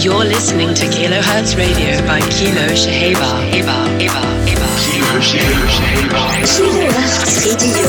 [0.00, 3.50] You're listening to Kilohertz Radio by Kilo Shaheba.
[3.50, 4.68] Eba, Eba, Eba.
[4.78, 6.22] Kilo Shaheba.
[6.46, 7.82] Kilohertz Radio.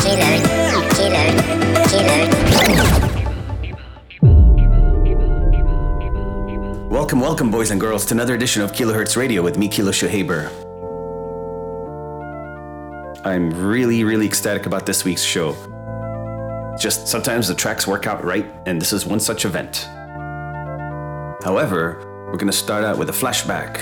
[0.00, 0.32] Kilo,
[0.96, 2.14] Kilo,
[2.48, 2.88] Kilo.
[6.88, 10.48] Welcome, welcome, boys and girls, to another edition of Kilohertz Radio with me, Kilo Shahaber.
[13.26, 15.54] I'm really, really ecstatic about this week's show.
[16.80, 19.86] Just sometimes the tracks work out right, and this is one such event.
[21.44, 23.76] However, we're going to start out with a flashback.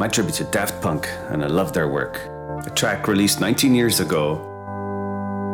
[0.00, 2.16] My tribute to Daft Punk, and I love their work.
[2.66, 4.36] A track released 19 years ago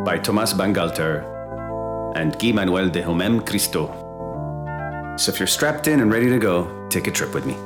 [0.05, 1.25] by Thomas Bangalter
[2.15, 3.87] and Guy Manuel de Homem Christo.
[5.17, 7.57] So if you're strapped in and ready to go, take a trip with me.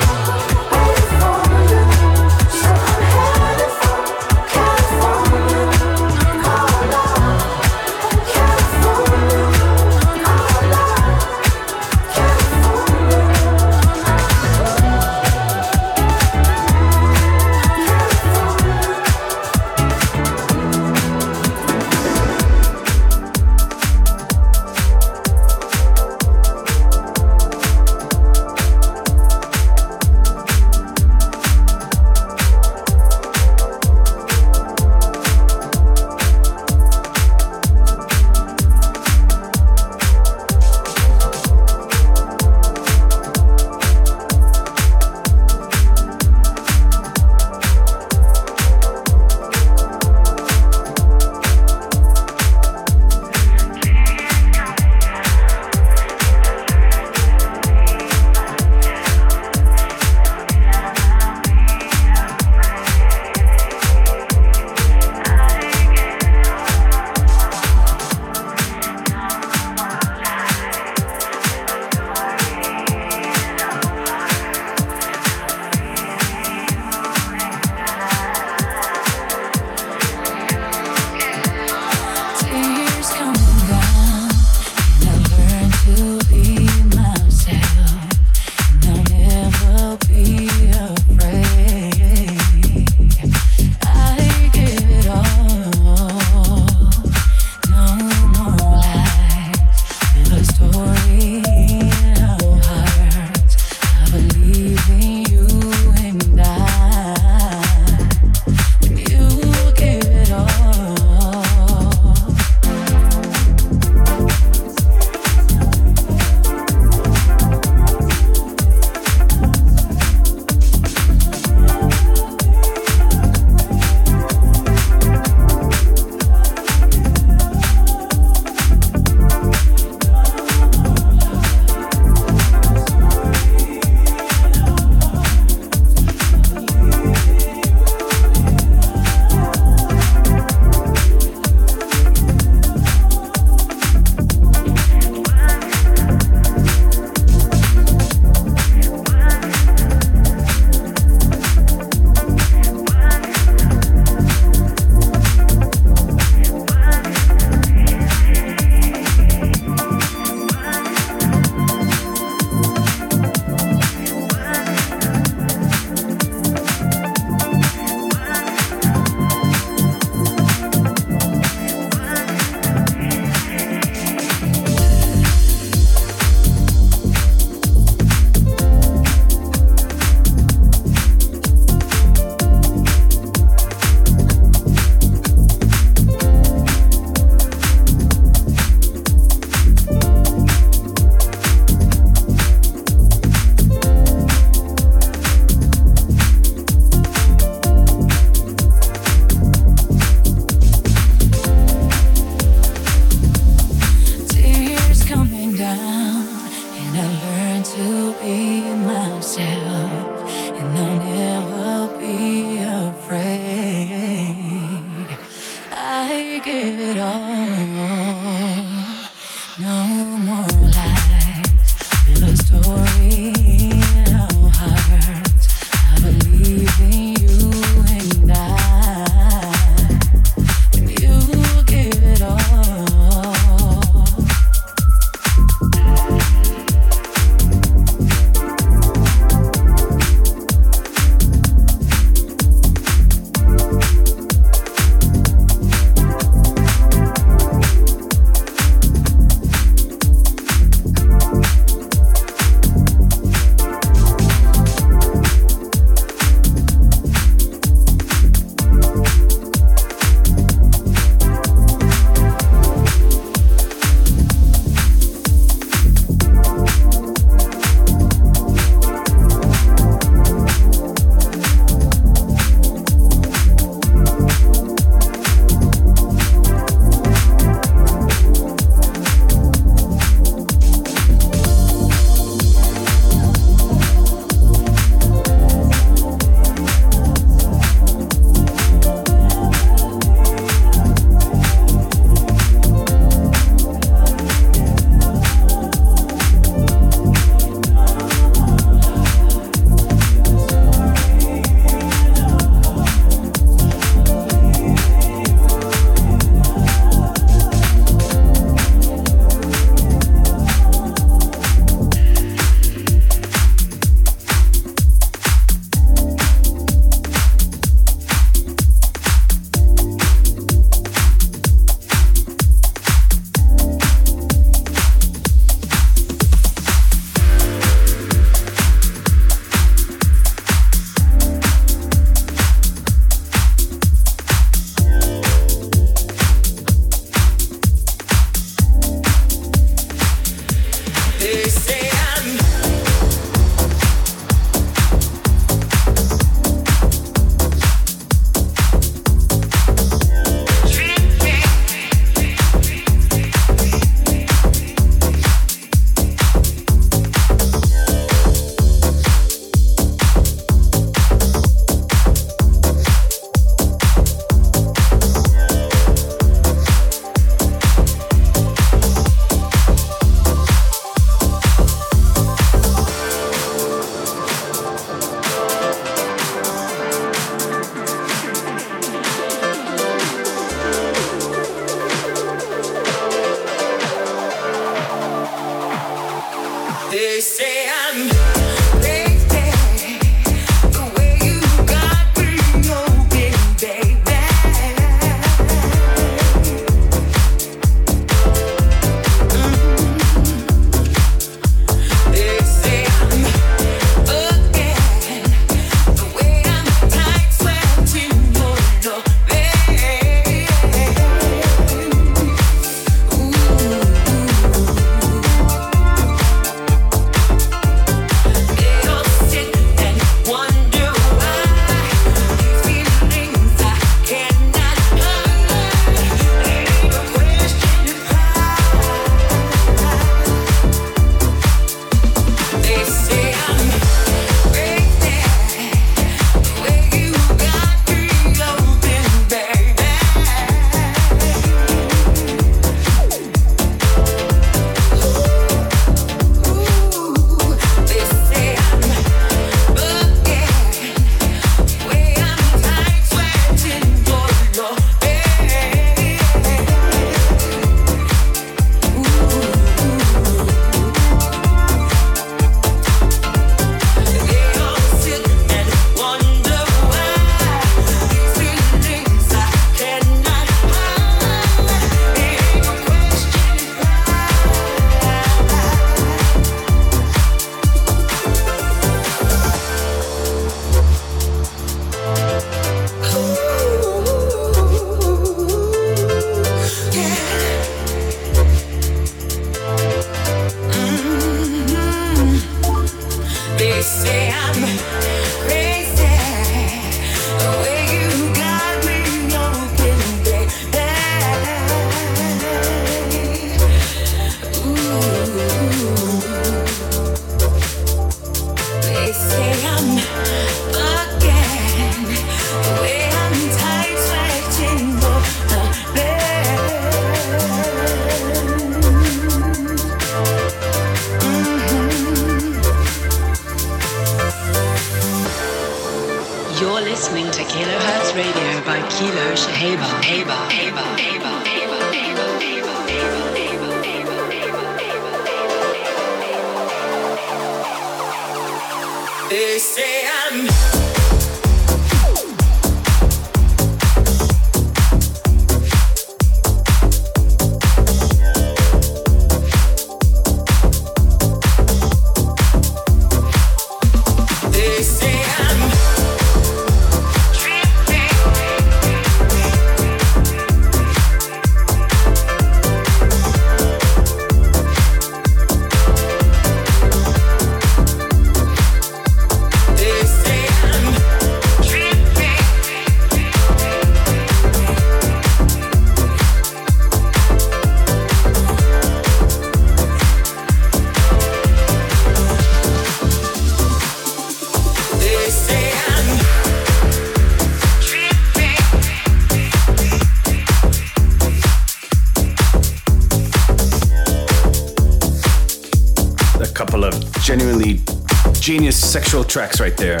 [599.30, 600.00] Tracks right there.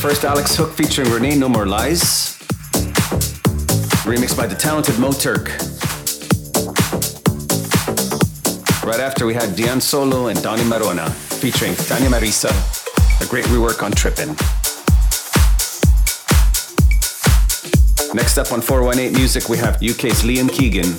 [0.00, 2.38] First, Alex Hook featuring Renee No More Lies.
[4.06, 5.50] Remixed by the talented Mo Turk.
[8.84, 12.50] Right after, we had Dion Solo and Donny Marona featuring Tanya Marisa.
[13.20, 14.30] A great rework on Trippin'.
[18.14, 20.94] Next up on 418 Music, we have UK's Liam Keegan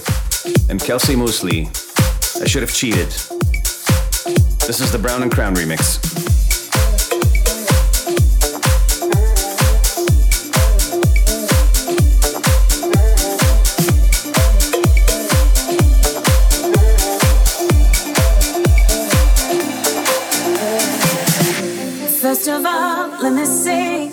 [0.69, 1.67] and Kelsey Mosley
[2.41, 3.34] I should have cheated.
[4.67, 5.99] This is the Brown and Crown remix.
[22.19, 24.07] First of all, let me say,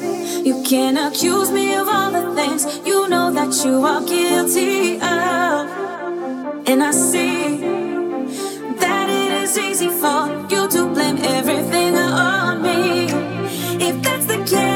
[0.45, 6.69] you can't accuse me of all the things you know that you are guilty of.
[6.69, 7.82] And I see
[9.55, 13.05] it's easy for you to blame everything on me.
[13.87, 14.72] If that's the case,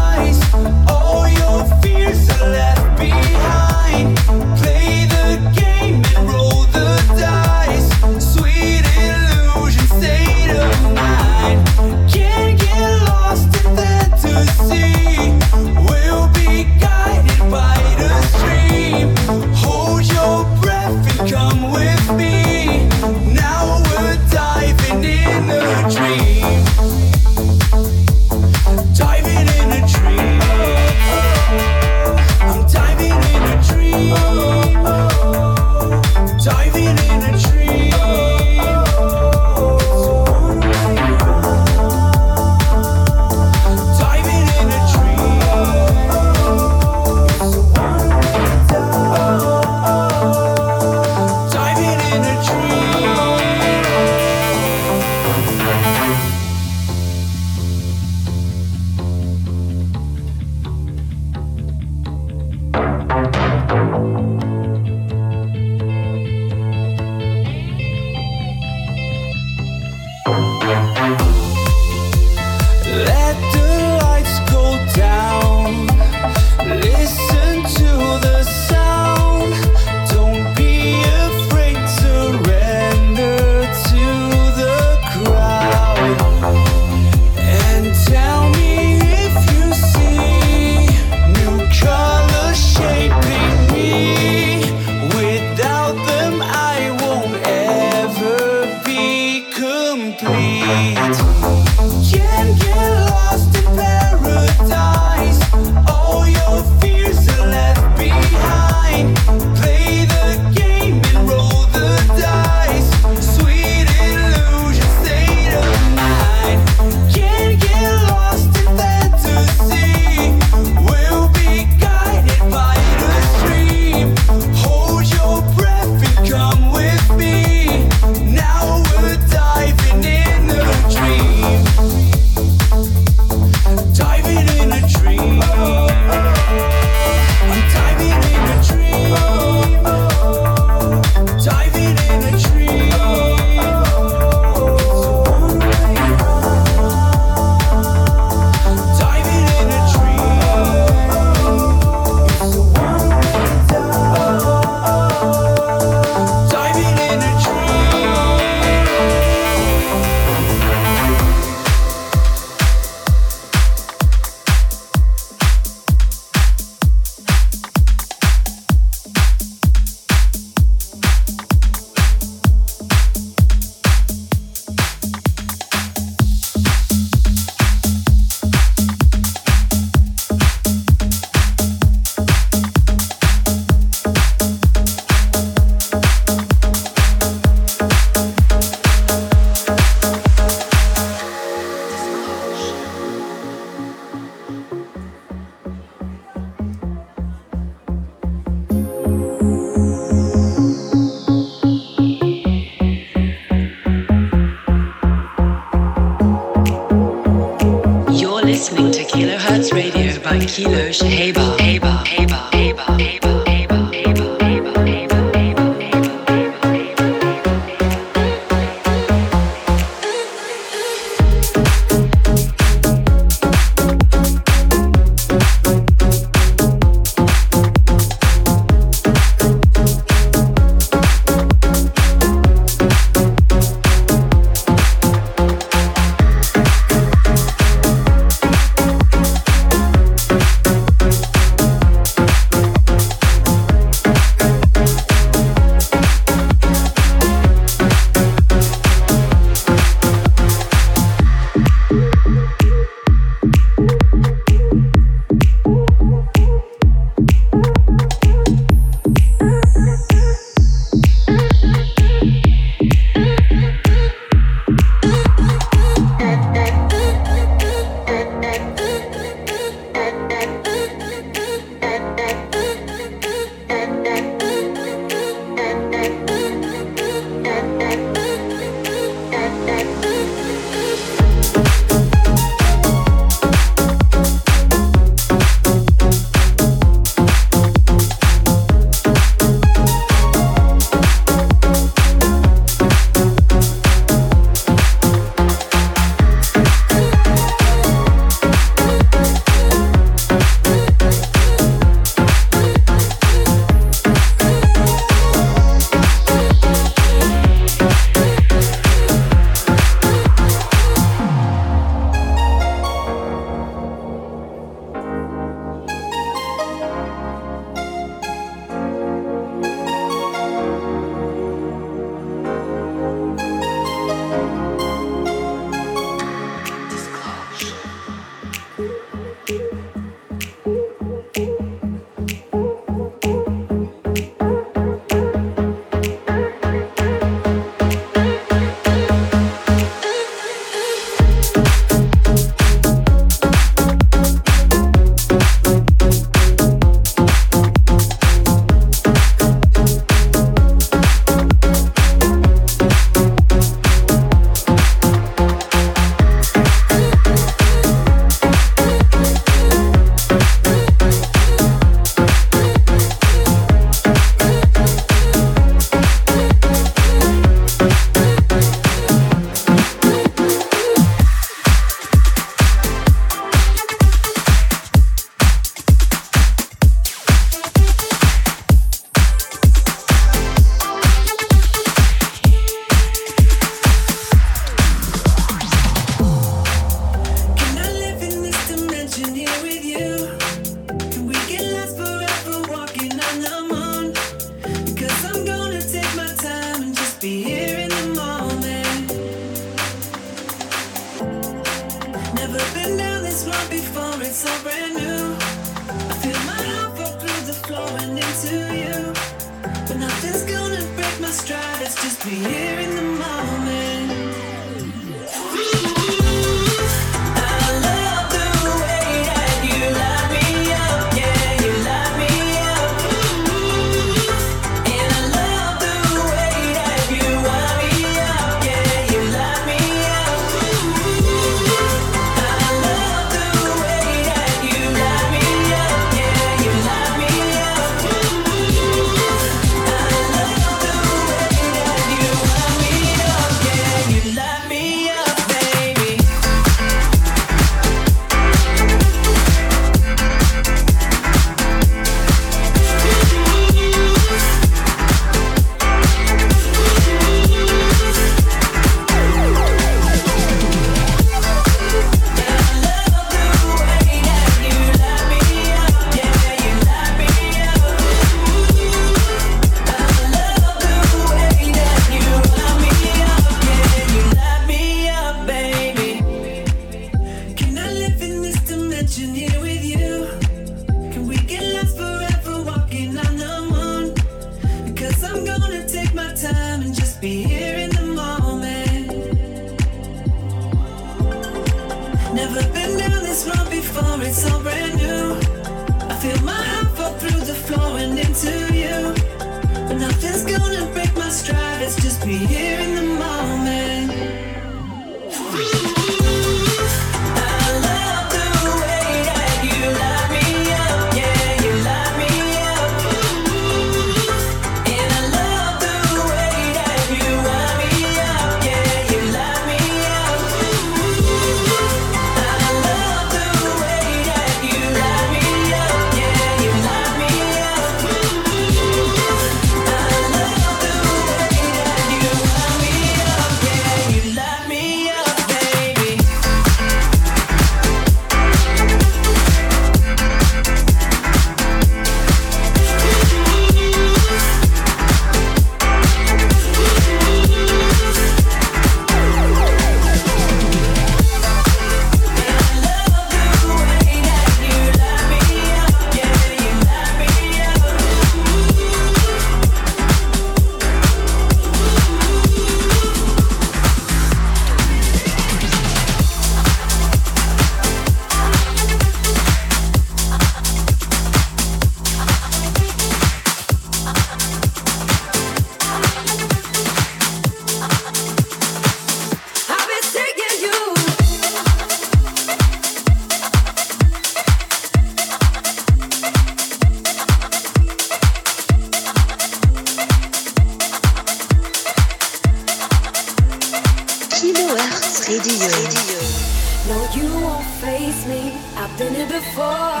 [595.28, 596.88] CDU.
[596.88, 598.56] No, you won't face me.
[598.76, 600.00] I've been here before.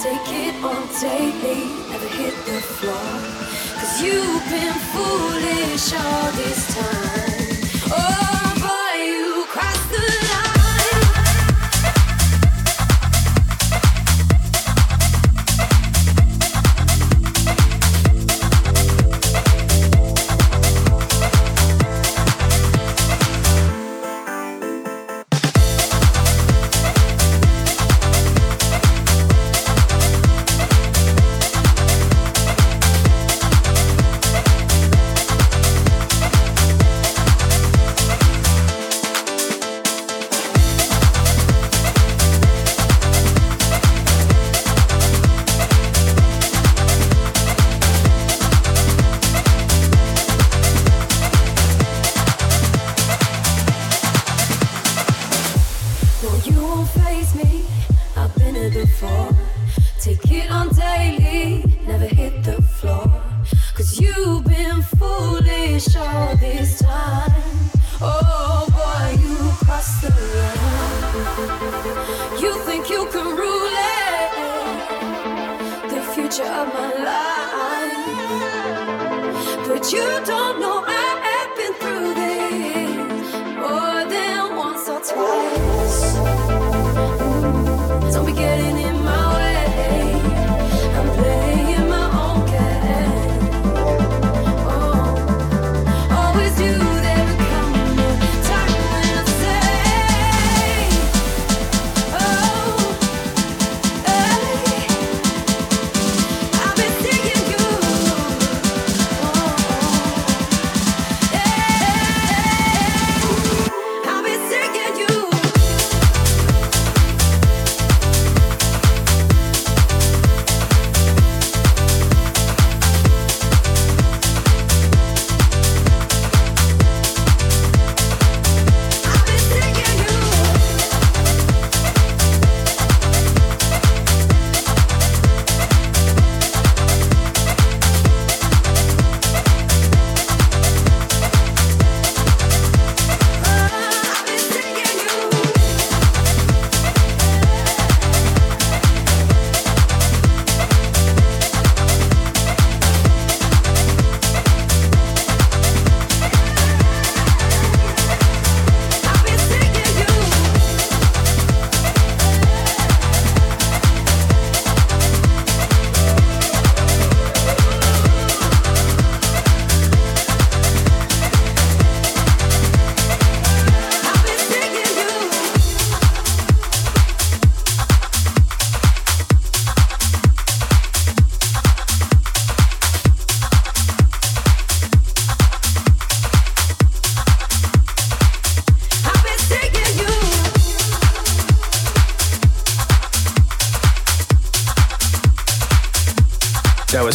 [0.00, 1.68] Take it or take me.
[1.90, 3.10] Never hit the floor.
[3.76, 7.03] Cause you've been foolish all this time.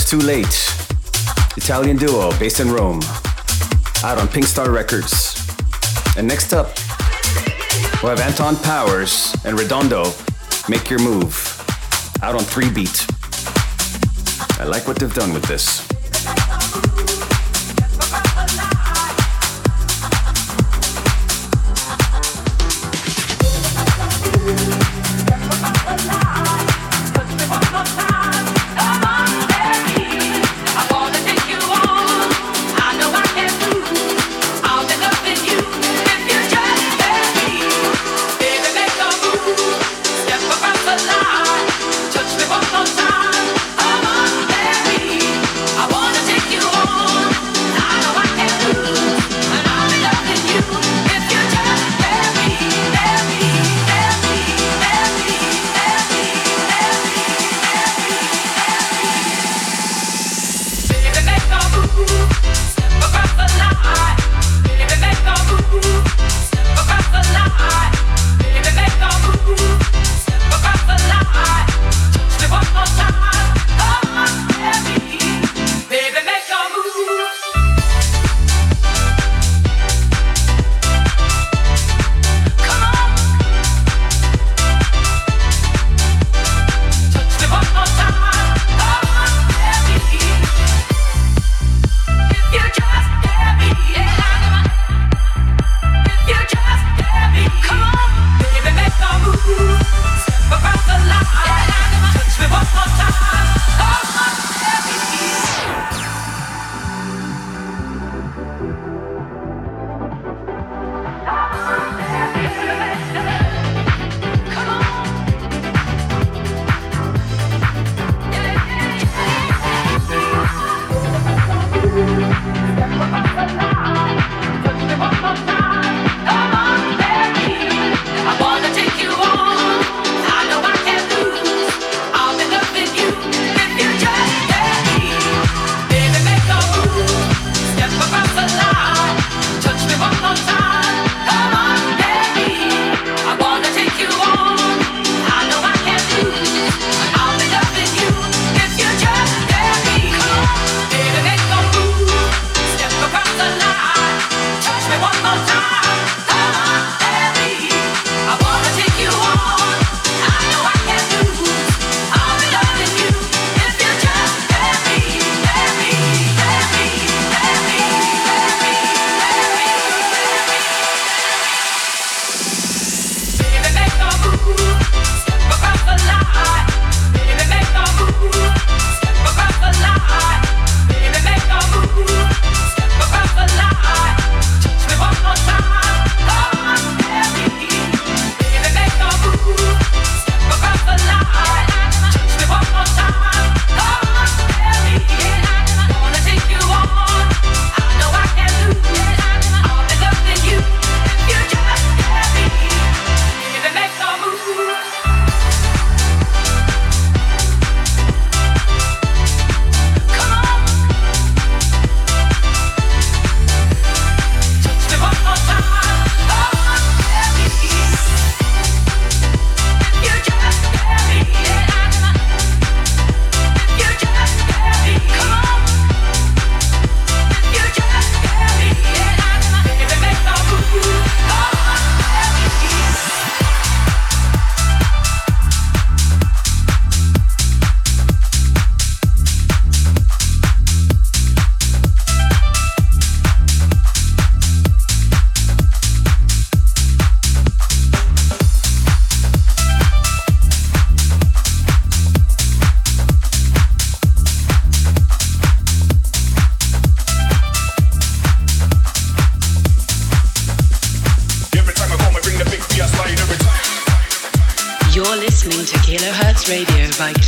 [0.10, 0.48] Too Late,
[1.56, 3.00] Italian duo based in Rome,
[4.04, 5.48] out on Pink Star Records.
[6.18, 6.72] And next up,
[8.02, 10.12] we'll have Anton Powers and Redondo,
[10.68, 11.36] Make Your Move,
[12.24, 13.06] out on 3 Beat.
[14.60, 15.88] I like what they've done with this.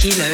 [0.01, 0.30] Kilo.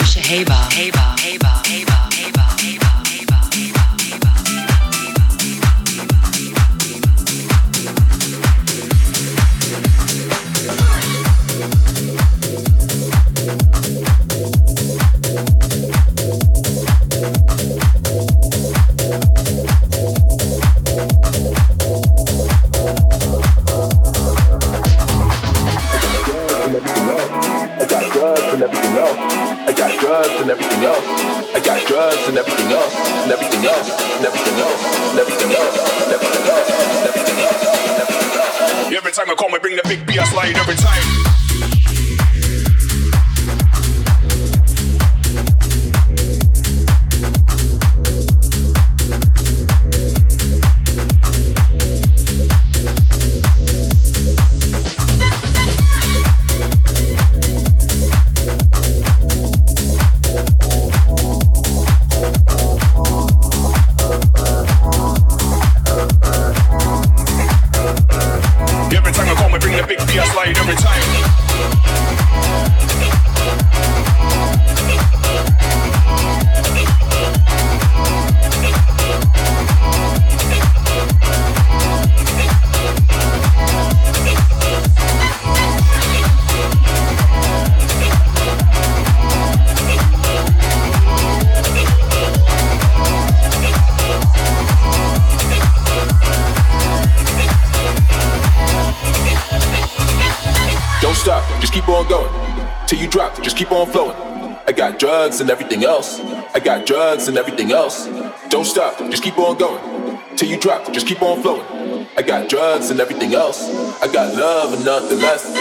[104.99, 106.19] Drugs and everything else.
[106.53, 108.05] I got drugs and everything else.
[108.49, 109.81] Don't stop, just keep on going.
[110.37, 112.07] Till you drop, just keep on flowing.
[112.15, 113.59] I got drugs and everything else.
[114.01, 115.51] I got love and nothing less.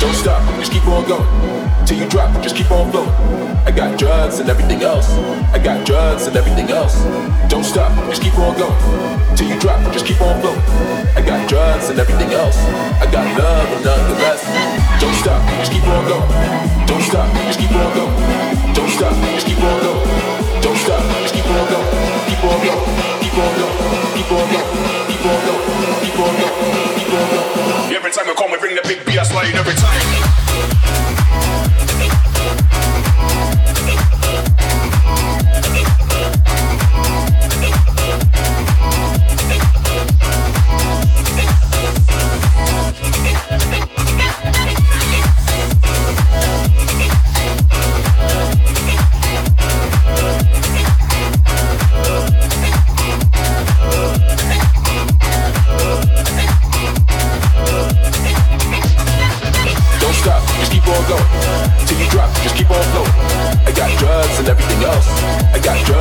[0.00, 1.55] Don't stop, just keep on going.
[1.86, 3.08] Till you drop, just keep on flowing.
[3.64, 5.08] I got drugs and everything else.
[5.54, 6.96] I got drugs and everything else.
[7.48, 9.36] Don't stop, just keep on going.
[9.36, 10.60] Till you drop, just keep on flowing.
[11.14, 12.58] I got drugs and everything else.
[13.00, 14.42] I got love and nothing less.
[15.00, 16.86] Don't stop, just keep on going.
[16.88, 18.75] Don't stop, just keep on going.
[18.96, 20.08] Stop, just keep on going.
[20.62, 21.84] Don't stop, just keep on going.
[22.32, 22.80] Keep on going.
[23.20, 23.76] Keep on going.
[24.16, 24.68] Keep on going.
[25.12, 25.60] Keep on going.
[26.00, 26.56] Keep on going.
[26.96, 27.94] Keep on going.
[27.94, 30.00] Every time I come, we bring the big beer slide every time.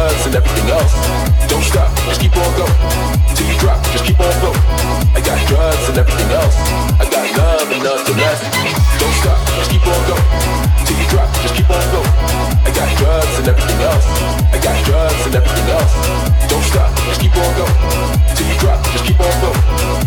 [0.05, 0.93] us and everything else.
[1.49, 2.77] Don't stop, just keep on going.
[3.33, 4.61] Till you drop, just keep on going.
[5.17, 6.57] I got drugs and everything else.
[7.01, 8.41] I got love and nothing less.
[9.01, 10.27] Don't stop, just keep on going.
[10.85, 12.13] Till you drop, just keep on going.
[12.65, 14.05] I got drugs and everything else.
[14.53, 15.93] I got drugs and everything else.
[16.49, 17.77] Don't stop, just keep on going.
[18.37, 19.61] Till you drop, just keep on going.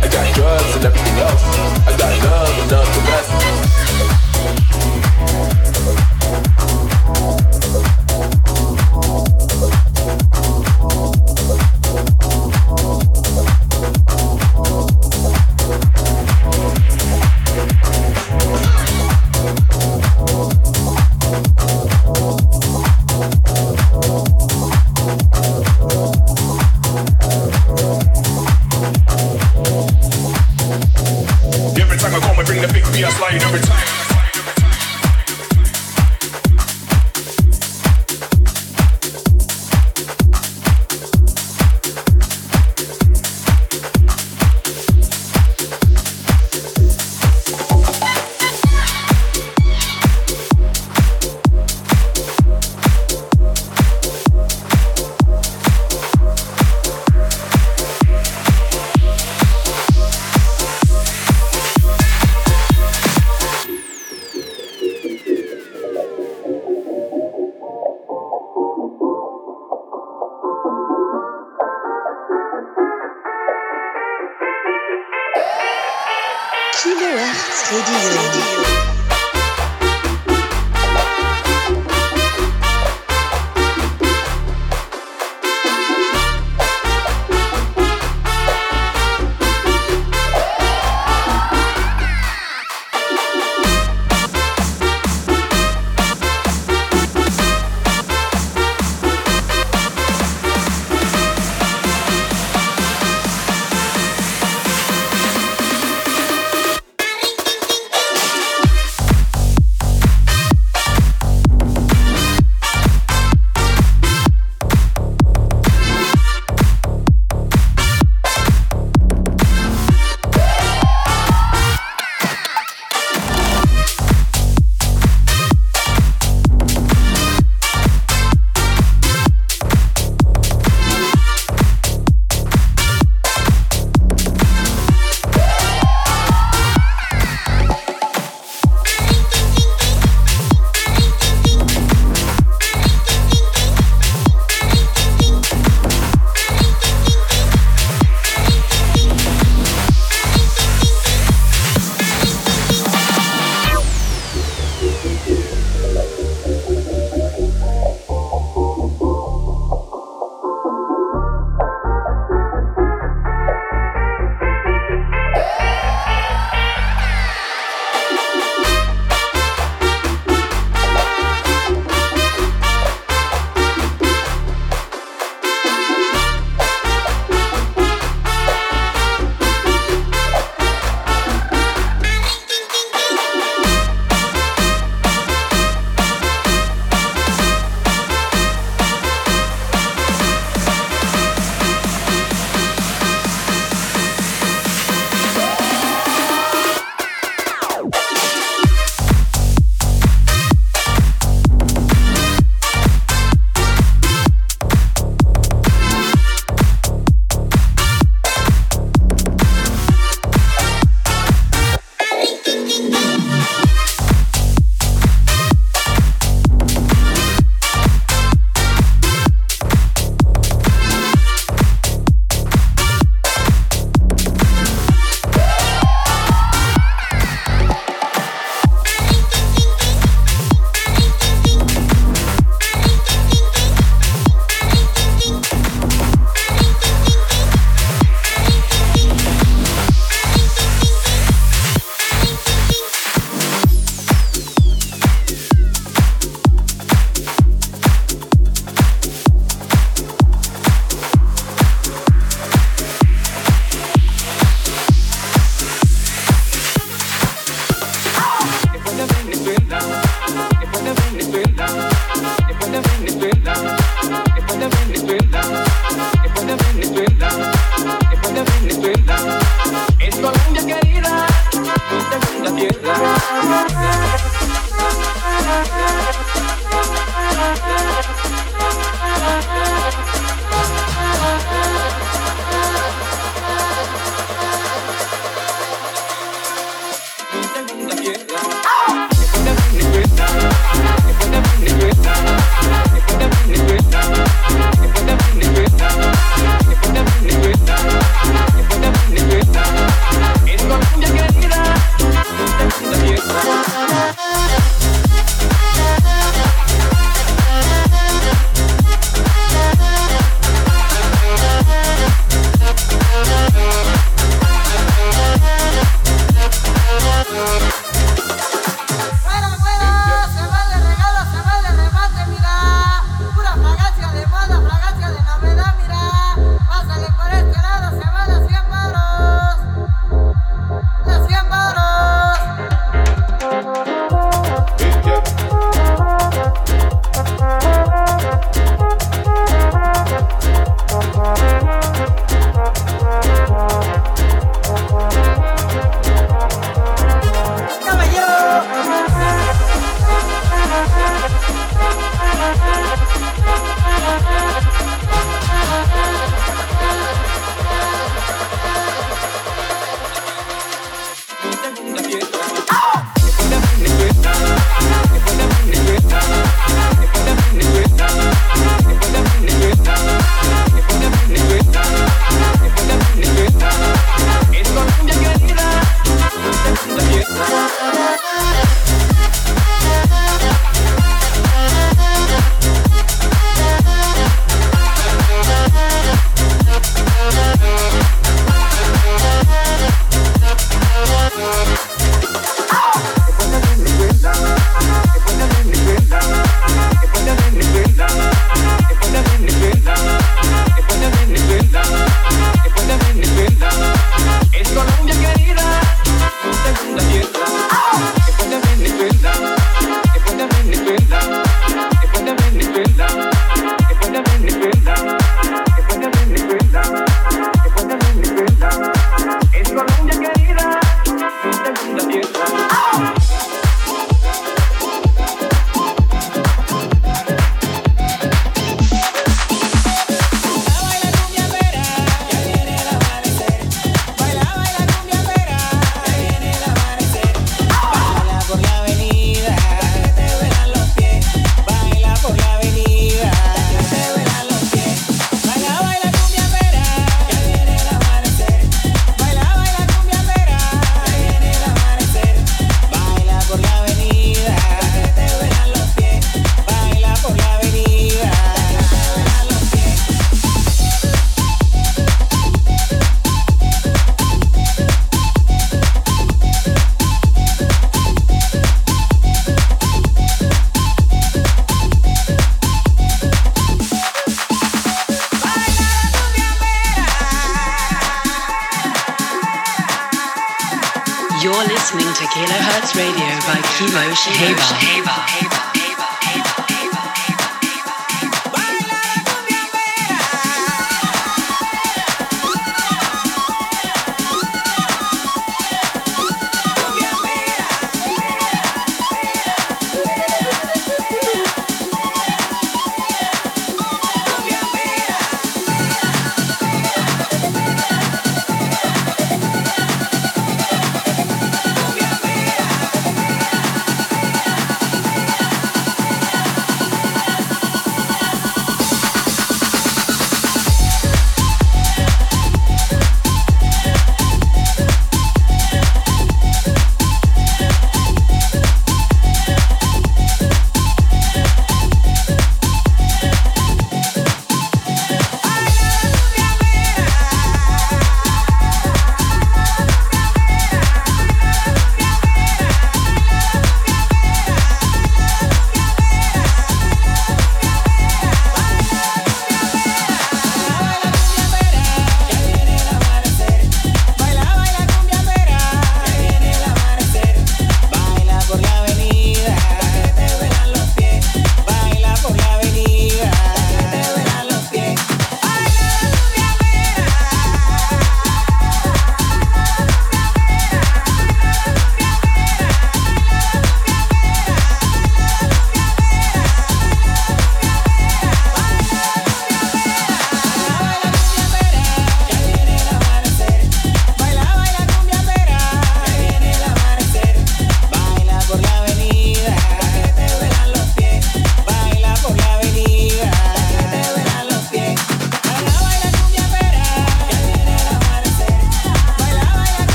[0.00, 1.44] I got drugs and everything else.
[1.84, 3.28] I got love and nothing less.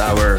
[0.00, 0.29] Hour.